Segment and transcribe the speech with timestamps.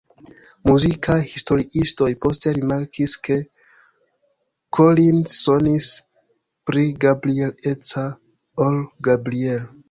[0.67, 3.37] Muzikaj historiistoj poste rimarkis ke
[4.79, 5.91] Collins sonis
[6.71, 8.09] "pli Gabriel-eca
[8.69, 9.63] ol Gabriel".